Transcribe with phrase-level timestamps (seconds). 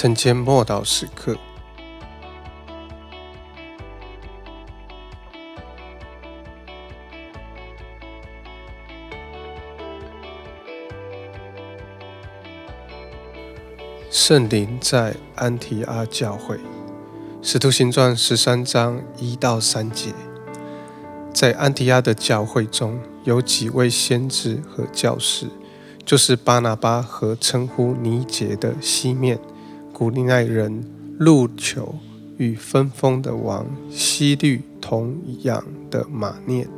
[0.00, 1.36] 晨间默祷时刻，
[14.08, 16.60] 圣灵在安提阿教会，
[17.42, 20.12] 使徒行传十三章一到三节，
[21.34, 25.48] 在安提阿的教会中有几位先知和教师，
[26.06, 29.40] 就是巴拿巴和称呼尼杰的西面。
[29.98, 30.84] 古利奈人
[31.18, 31.92] 路求
[32.36, 36.68] 与分封的王西律同样的马念，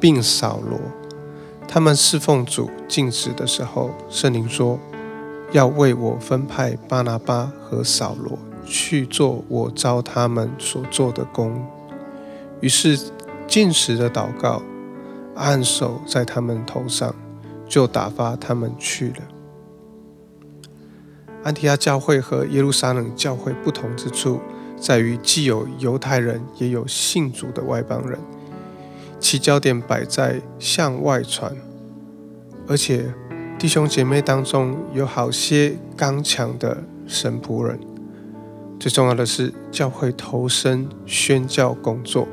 [0.00, 0.80] 并扫罗，
[1.68, 4.80] 他们侍奉主禁止的时候，圣灵说
[5.52, 11.62] 要为我分派巴拿巴和扫罗去做我招他们所做的工。
[12.62, 12.98] 于是
[13.46, 14.62] 禁食的祷告，
[15.34, 17.14] 按手在他们头上，
[17.68, 19.16] 就打发他们去了。
[21.44, 24.40] 安提阿教会和耶路撒冷教会不同之处，
[24.76, 28.18] 在于既有犹太人，也有信主的外邦人，
[29.20, 31.56] 其焦点摆在向外传，
[32.66, 33.14] 而且
[33.58, 37.78] 弟兄姐妹当中有好些刚强的神仆人。
[38.80, 42.28] 最重要的是，教会投身宣教工作。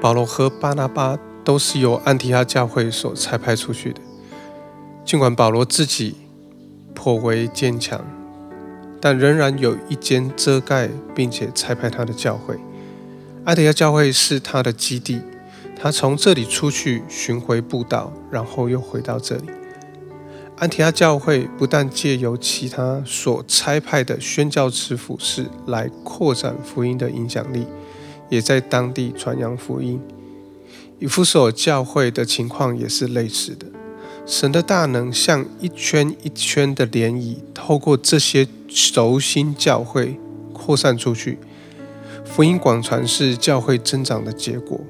[0.00, 4.00] 保罗和巴拿巴都是由安提阿教会所差派出去的，
[5.04, 6.16] 尽管保罗自己。
[6.94, 8.04] 颇为坚强，
[9.00, 12.58] 但仍然有一间遮盖并且拆派他的教会。
[13.44, 15.20] 安提亚教会是他的基地，
[15.74, 19.44] 他从这里出去巡回布道，然后又回到这里。
[20.56, 27.66] 安提亚教会不但借由其他所差派的宣教师服饰来扩展福音的影响力，
[28.28, 29.98] 也在当地传扬福音。
[30.98, 33.66] 以弗所教会的情况也是类似的。
[34.26, 38.46] 神的大能像一圈一圈的涟漪，透过这些
[38.92, 40.18] 轴心教会
[40.52, 41.38] 扩散出去。
[42.24, 44.80] 福音广传是教会增长的结果。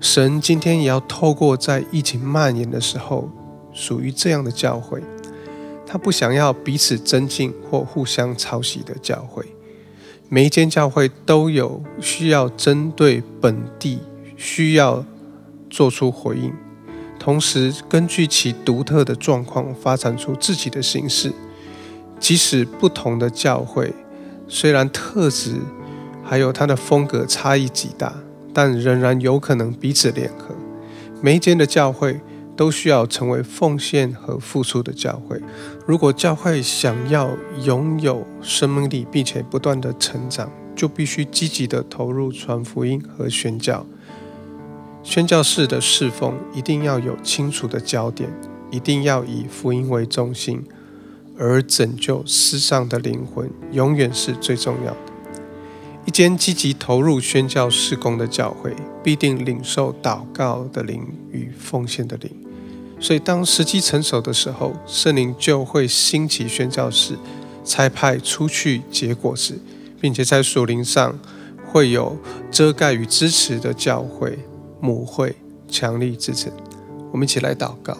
[0.00, 3.30] 神今天也要透过在疫情蔓延的时候，
[3.72, 5.02] 属于这样的教会。
[5.86, 9.44] 他不想要彼此增进或互相抄袭的教会。
[10.28, 14.00] 每一间教会都有需要针对本地
[14.36, 15.04] 需要
[15.70, 16.52] 做出回应。
[17.26, 21.32] 同时，根据其独特的状况发展出自己的形式。
[22.20, 23.92] 即使不同的教会，
[24.46, 25.56] 虽然特质
[26.22, 28.14] 还有它的风格差异极大，
[28.54, 30.54] 但仍然有可能彼此联合。
[31.20, 32.20] 每一间的教会
[32.54, 35.42] 都需要成为奉献和付出的教会。
[35.84, 43.84] 如果教会想要拥有生命力，并且不断的成长，就必须积极的投入传福音和宣教。
[45.06, 48.28] 宣教士的侍奉一定要有清楚的焦点，
[48.72, 50.64] 一定要以福音为中心，
[51.38, 54.98] 而拯救世上的灵魂永远是最重要的。
[56.06, 58.74] 一间积极投入宣教事工的教会，
[59.04, 61.00] 必定领受祷告的灵
[61.30, 62.30] 与奉献的灵。
[62.98, 67.16] 所以，当时机成熟的时候，圣灵就会兴起宣教士，
[67.64, 69.60] 差派出去结果子，
[70.00, 71.16] 并且在属灵上
[71.64, 72.18] 会有
[72.50, 74.40] 遮盖与支持的教会。
[74.80, 75.36] 母会
[75.68, 76.52] 强力支持，
[77.12, 77.96] 我们一起来祷告。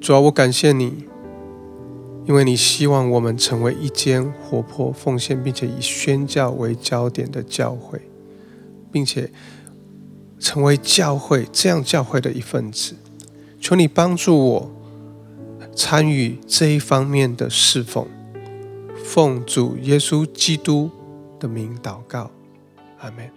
[0.00, 1.04] 主啊，我感谢你，
[2.24, 8.00] 因为你希望我们成为一间活泼奉献，并且以宣教为焦点的教会，
[8.92, 9.30] 并且
[10.38, 12.94] 成为教会这样教会的一份子。
[13.60, 14.70] 求你帮助我
[15.74, 18.06] 参与这一方面的侍奉，
[19.04, 20.90] 奉主耶稣基督
[21.40, 22.30] 的名祷告，
[23.00, 23.28] 阿门。